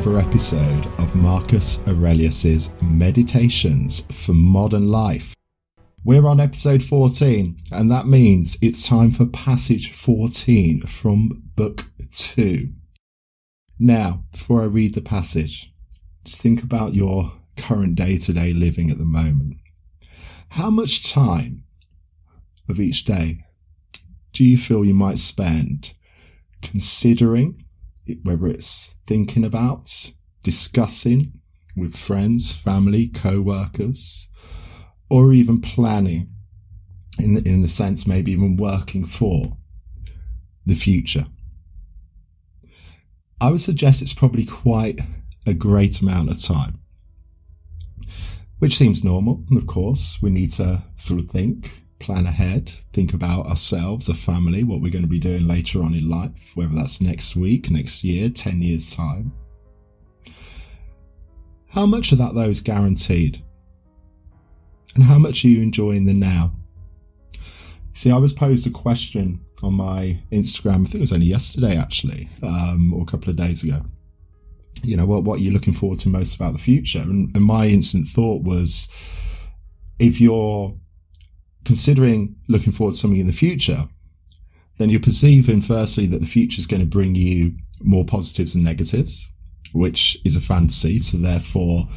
[0.00, 5.34] another episode of Marcus Aurelius's Meditations for Modern Life.
[6.04, 12.70] We're on episode 14, and that means it's time for passage 14 from book 2.
[13.78, 15.70] Now, before I read the passage,
[16.24, 19.58] just think about your current day to day living at the moment.
[20.50, 21.64] How much time
[22.70, 23.44] of each day
[24.32, 25.92] do you feel you might spend
[26.62, 27.66] considering
[28.22, 31.32] whether it's thinking about, discussing
[31.76, 34.28] with friends, family, co workers,
[35.08, 36.28] or even planning,
[37.18, 39.56] in the, in the sense maybe even working for
[40.66, 41.26] the future.
[43.40, 45.00] I would suggest it's probably quite
[45.46, 46.80] a great amount of time,
[48.58, 49.44] which seems normal.
[49.48, 51.70] And of course, we need to sort of think
[52.00, 55.94] plan ahead, think about ourselves, a family, what we're going to be doing later on
[55.94, 59.32] in life, whether that's next week, next year, 10 years' time.
[61.68, 63.44] How much of that, though, is guaranteed?
[64.94, 66.52] And how much are you enjoying the now?
[67.92, 71.76] See, I was posed a question on my Instagram, I think it was only yesterday
[71.76, 73.82] actually, um, or a couple of days ago.
[74.82, 77.00] You know, what, what are you looking forward to most about the future?
[77.00, 78.88] And, and my instant thought was
[79.98, 80.74] if you're
[81.64, 83.88] considering looking forward to something in the future,
[84.78, 88.64] then you're perceiving firstly that the future is going to bring you more positives and
[88.64, 89.28] negatives,
[89.72, 90.98] which is a fantasy.
[90.98, 91.88] So therefore,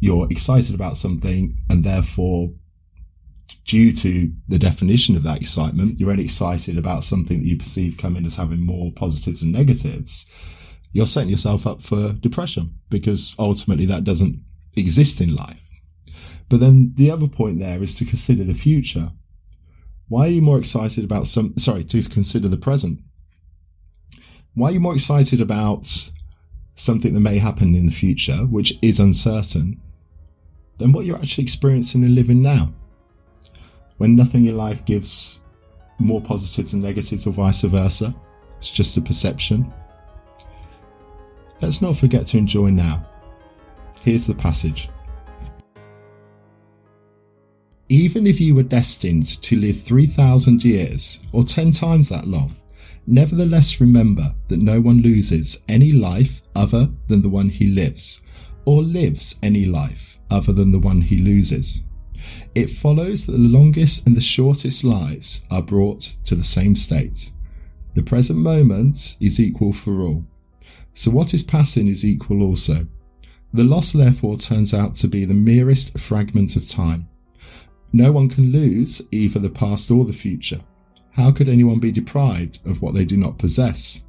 [0.00, 2.50] you're excited about something, and therefore,
[3.64, 7.96] due to the definition of that excitement, you're only excited about something that you perceive
[7.98, 10.26] coming as having more positives and negatives.
[10.92, 14.42] You're setting yourself up for depression because ultimately that doesn't
[14.76, 15.67] exist in life.
[16.48, 19.12] But then the other point there is to consider the future.
[20.08, 23.00] Why are you more excited about some, sorry, to consider the present?
[24.54, 26.10] Why are you more excited about
[26.74, 29.80] something that may happen in the future, which is uncertain,
[30.78, 32.72] than what you're actually experiencing and living now?
[33.98, 35.40] When nothing in life gives
[35.98, 38.14] more positives and negatives or vice versa,
[38.58, 39.72] it's just a perception.
[41.60, 43.06] Let's not forget to enjoy now.
[44.02, 44.88] Here's the passage.
[47.90, 52.54] Even if you were destined to live 3,000 years, or 10 times that long,
[53.06, 58.20] nevertheless remember that no one loses any life other than the one he lives,
[58.66, 61.82] or lives any life other than the one he loses.
[62.54, 67.32] It follows that the longest and the shortest lives are brought to the same state.
[67.94, 70.26] The present moment is equal for all.
[70.92, 72.86] So what is passing is equal also.
[73.54, 77.08] The loss therefore turns out to be the merest fragment of time
[77.92, 80.60] no one can lose either the past or the future.
[81.12, 84.02] How could anyone be deprived of what they do not possess?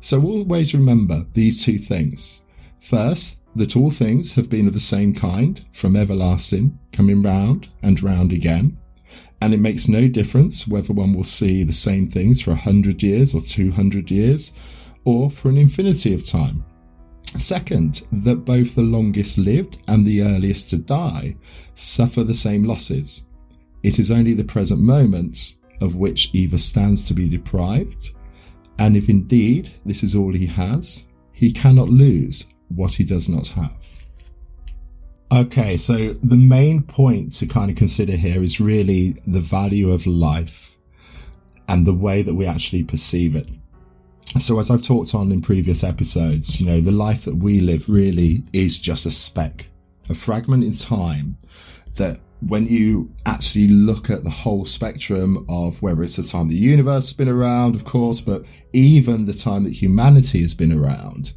[0.00, 2.40] So always remember these two things.
[2.80, 8.02] First, that all things have been of the same kind, from everlasting, coming round and
[8.02, 8.78] round again.
[9.40, 13.02] And it makes no difference whether one will see the same things for a hundred
[13.02, 14.52] years or two hundred years,
[15.04, 16.64] or for an infinity of time.
[17.36, 21.36] Second, that both the longest lived and the earliest to die
[21.74, 23.24] suffer the same losses.
[23.82, 28.12] It is only the present moment of which either stands to be deprived,
[28.78, 33.48] and if indeed this is all he has, he cannot lose what he does not
[33.48, 33.76] have.
[35.30, 40.06] Okay, so the main point to kind of consider here is really the value of
[40.06, 40.70] life
[41.68, 43.48] and the way that we actually perceive it
[44.36, 47.88] so as I've talked on in previous episodes, you know, the life that we live
[47.88, 49.68] really is just a speck,
[50.10, 51.38] a fragment in time
[51.96, 56.56] that when you actually look at the whole spectrum of whether it's the time the
[56.56, 61.32] universe has been around, of course, but even the time that humanity has been around,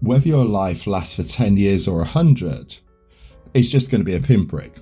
[0.00, 2.76] whether your life lasts for 10 years or 100,
[3.54, 4.74] it's just going to be a pinprick.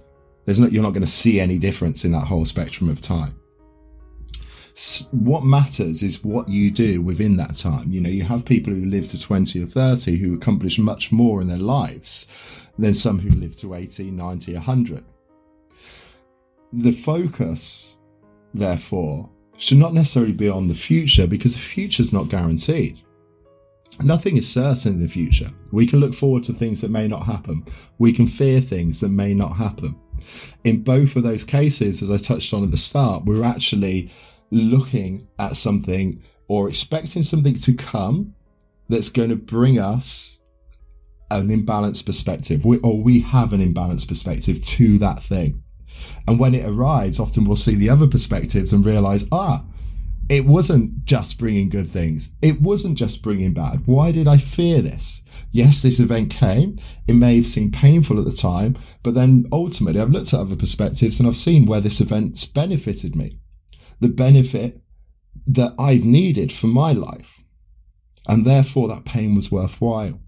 [0.45, 3.39] There's not, you're not going to see any difference in that whole spectrum of time
[5.11, 7.91] what matters is what you do within that time.
[7.91, 11.41] You know, you have people who live to 20 or 30 who accomplish much more
[11.41, 12.27] in their lives
[12.79, 15.05] than some who live to 80, 90, 100.
[16.73, 17.97] The focus,
[18.55, 23.01] therefore, should not necessarily be on the future because the future is not guaranteed.
[24.01, 25.51] Nothing is certain in the future.
[25.73, 27.67] We can look forward to things that may not happen.
[27.99, 29.97] We can fear things that may not happen.
[30.63, 34.13] In both of those cases, as I touched on at the start, we're actually
[34.51, 38.35] looking at something or expecting something to come
[38.89, 40.39] that's going to bring us
[41.31, 45.63] an imbalanced perspective, we, or we have an imbalanced perspective to that thing.
[46.27, 49.65] And when it arrives, often we'll see the other perspectives and realize, ah,
[50.29, 52.31] it wasn't just bringing good things.
[52.43, 53.87] It wasn't just bringing bad.
[53.87, 55.23] Why did I fear this?
[55.51, 56.79] Yes, this event came.
[57.07, 60.57] It may have seemed painful at the time, but then ultimately I've looked at other
[60.57, 63.39] perspectives and I've seen where this event's benefited me.
[64.01, 64.81] The benefit
[65.47, 67.43] that I've needed for my life.
[68.27, 70.21] And therefore that pain was worthwhile.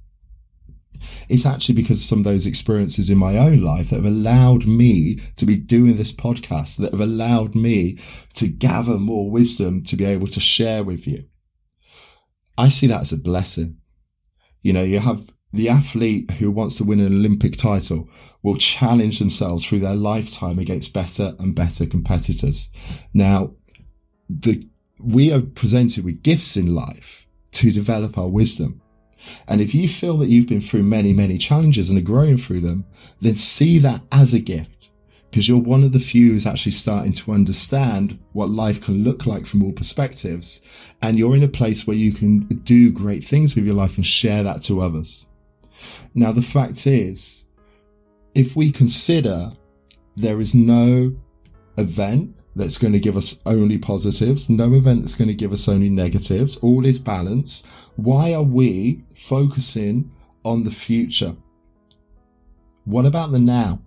[1.28, 4.66] It's actually because of some of those experiences in my own life that have allowed
[4.66, 7.98] me to be doing this podcast, that have allowed me
[8.34, 11.24] to gather more wisdom to be able to share with you.
[12.58, 13.78] I see that as a blessing.
[14.62, 18.08] You know, you have the athlete who wants to win an Olympic title
[18.42, 22.68] will challenge themselves through their lifetime against better and better competitors.
[23.12, 23.54] Now,
[24.38, 24.66] the,
[24.98, 28.80] we are presented with gifts in life to develop our wisdom.
[29.48, 32.60] And if you feel that you've been through many, many challenges and are growing through
[32.60, 32.84] them,
[33.20, 34.80] then see that as a gift
[35.30, 39.26] because you're one of the few who's actually starting to understand what life can look
[39.26, 40.60] like from all perspectives.
[41.02, 44.04] And you're in a place where you can do great things with your life and
[44.04, 45.26] share that to others.
[46.14, 47.44] Now, the fact is,
[48.34, 49.52] if we consider
[50.16, 51.14] there is no
[51.76, 55.68] event that's going to give us only positives, no event that's going to give us
[55.68, 57.62] only negatives, all is balance.
[57.96, 60.10] Why are we focusing
[60.44, 61.36] on the future?
[62.84, 63.80] What about the now?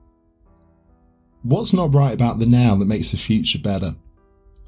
[1.42, 3.96] What's not right about the now that makes the future better?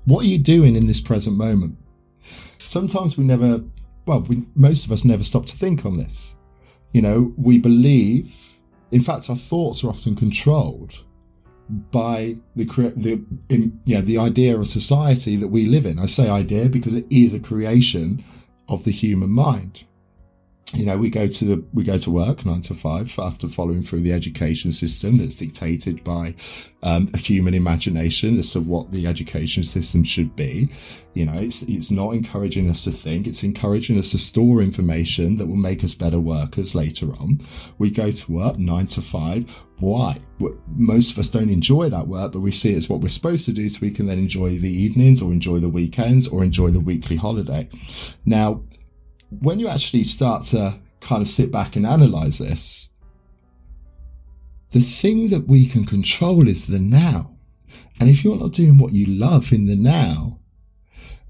[0.03, 1.77] What are you doing in this present moment?
[2.59, 3.63] Sometimes we never,
[4.06, 6.36] well, we, most of us never stop to think on this.
[6.92, 8.36] You know, we believe,
[8.92, 10.94] in fact, our thoughts are often controlled
[11.70, 12.66] by the
[12.96, 16.00] the in, yeah the idea of society that we live in.
[16.00, 18.24] I say idea because it is a creation
[18.68, 19.86] of the human mind
[20.74, 23.84] you know, we go to the, we go to work nine to five after following
[23.84, 26.34] through the education system that's dictated by
[26.82, 30.70] um, a human imagination as to what the education system should be.
[31.14, 35.38] You know, it's it's not encouraging us to think; it's encouraging us to store information
[35.38, 37.46] that will make us better workers later on.
[37.78, 39.46] We go to work nine to five.
[39.80, 40.20] Why?
[40.68, 43.46] Most of us don't enjoy that work, but we see it as what we're supposed
[43.46, 46.72] to do, so we can then enjoy the evenings, or enjoy the weekends, or enjoy
[46.72, 47.70] the weekly holiday.
[48.26, 48.64] Now
[49.30, 52.89] when you actually start to kind of sit back and analyze this,
[54.72, 57.36] the thing that we can control is the now.
[58.00, 60.39] And if you're not doing what you love in the now,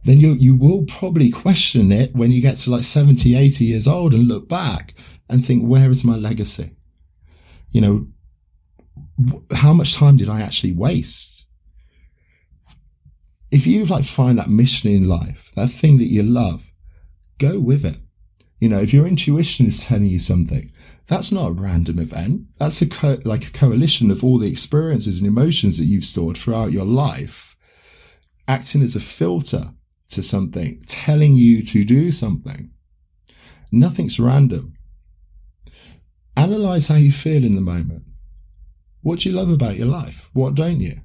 [0.03, 3.88] then you, you will probably question it when you get to like 70, 80 years
[3.88, 4.94] old and look back
[5.30, 6.75] and think, where is my legacy?
[7.71, 8.07] You know,
[9.51, 11.45] how much time did I actually waste?
[13.51, 16.63] If you like find that mission in life, that thing that you love,
[17.38, 17.98] go with it.
[18.60, 20.72] You know, if your intuition is telling you something,
[21.08, 22.44] that's not a random event.
[22.58, 26.38] That's a co- like a coalition of all the experiences and emotions that you've stored
[26.38, 27.56] throughout your life,
[28.48, 29.74] acting as a filter
[30.10, 32.72] to something, telling you to do something.
[33.72, 34.78] Nothing's random.
[36.38, 38.04] Analyze how you feel in the moment.
[39.02, 40.30] What do you love about your life?
[40.34, 41.02] What don't you?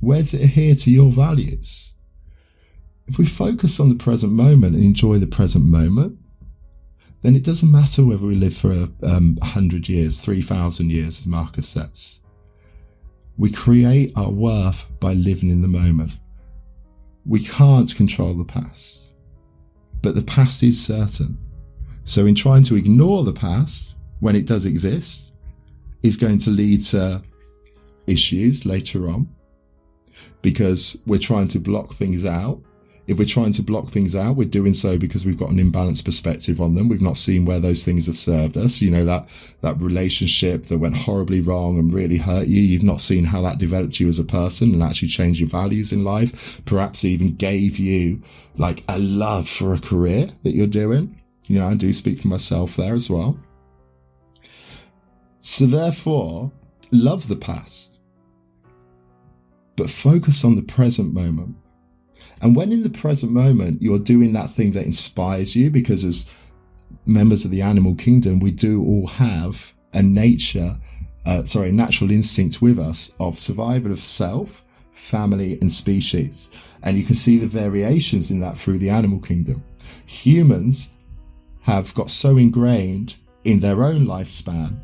[0.00, 1.94] Where does it adhere to your values?
[3.10, 6.16] If we focus on the present moment and enjoy the present moment,
[7.22, 11.26] then it doesn't matter whether we live for a um, 100 years, 3,000 years, as
[11.26, 12.20] Marcus says.
[13.36, 16.12] We create our worth by living in the moment.
[17.26, 19.08] We can't control the past,
[20.02, 21.36] but the past is certain.
[22.04, 25.32] So, in trying to ignore the past when it does exist,
[26.04, 27.24] is going to lead to
[28.06, 29.28] issues later on
[30.42, 32.62] because we're trying to block things out
[33.06, 36.04] if we're trying to block things out, we're doing so because we've got an imbalanced
[36.04, 36.88] perspective on them.
[36.88, 38.80] We've not seen where those things have served us.
[38.80, 39.28] You know, that,
[39.62, 42.60] that relationship that went horribly wrong and really hurt you.
[42.60, 45.92] You've not seen how that developed you as a person and actually changed your values
[45.92, 46.62] in life.
[46.66, 48.22] Perhaps even gave you
[48.56, 51.20] like a love for a career that you're doing.
[51.46, 53.38] You know, I do speak for myself there as well.
[55.40, 56.52] So therefore,
[56.92, 57.98] love the past,
[59.74, 61.56] but focus on the present moment
[62.40, 66.26] and when in the present moment you're doing that thing that inspires you, because as
[67.06, 70.78] members of the animal kingdom, we do all have a nature,
[71.26, 76.50] uh, sorry, natural instinct with us of survival of self, family, and species.
[76.82, 79.62] And you can see the variations in that through the animal kingdom.
[80.06, 80.90] Humans
[81.62, 84.80] have got so ingrained in their own lifespan,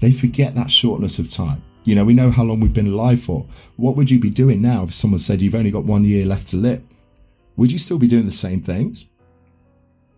[0.00, 1.62] they forget that shortness of time.
[1.86, 3.46] You know, we know how long we've been alive for.
[3.76, 6.48] What would you be doing now if someone said you've only got one year left
[6.48, 6.82] to live?
[7.56, 9.06] Would you still be doing the same things?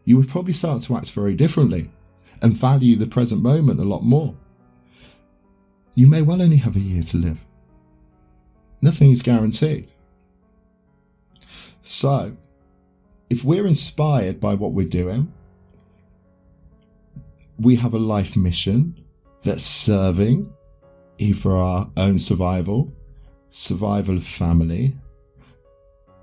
[0.06, 1.90] You would probably start to act very differently
[2.40, 4.34] and value the present moment a lot more.
[5.94, 7.38] You may well only have a year to live.
[8.80, 9.90] Nothing is guaranteed.
[11.82, 12.34] So,
[13.28, 15.30] if we're inspired by what we're doing,
[17.58, 19.04] we have a life mission
[19.42, 20.50] that's serving
[21.18, 22.92] either our own survival,
[23.50, 24.94] survival of family,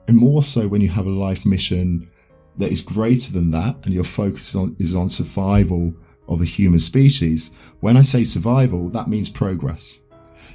[0.08, 2.10] and more so when you have a life mission
[2.58, 5.94] that is greater than that and your focus on, is on survival
[6.28, 7.52] of the human species.
[7.80, 10.00] When I say survival, that means progress.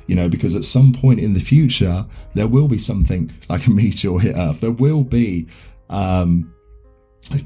[0.07, 3.71] You know, because at some point in the future, there will be something like a
[3.71, 4.61] meteor hit Earth.
[4.61, 5.47] There will be
[5.89, 6.53] um,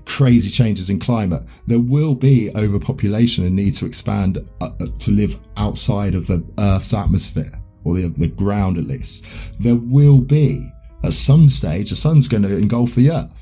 [0.07, 1.43] crazy changes in climate.
[1.67, 6.45] There will be overpopulation and need to expand uh, uh, to live outside of the
[6.59, 7.53] Earth's atmosphere
[7.85, 9.25] or the, the ground at least.
[9.61, 13.33] There will be, at some stage, the sun's going to engulf the Earth.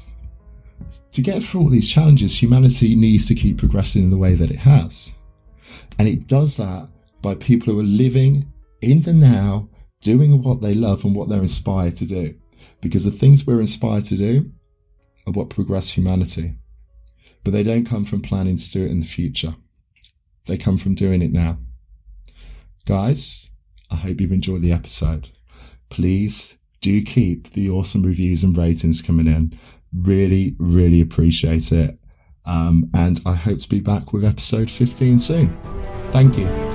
[1.13, 4.51] To get through all these challenges, humanity needs to keep progressing in the way that
[4.51, 5.15] it has.
[5.99, 6.89] And it does that
[7.21, 9.69] by people who are living in the now,
[10.01, 12.35] doing what they love and what they're inspired to do.
[12.81, 14.51] Because the things we're inspired to do
[15.27, 16.55] are what progress humanity.
[17.45, 19.57] But they don't come from planning to do it in the future.
[20.47, 21.59] They come from doing it now.
[22.87, 23.51] Guys,
[23.91, 25.29] I hope you've enjoyed the episode.
[25.91, 29.59] Please do keep the awesome reviews and ratings coming in.
[29.95, 31.99] Really, really appreciate it.
[32.45, 35.57] Um, and I hope to be back with episode 15 soon.
[36.11, 36.72] Thank you.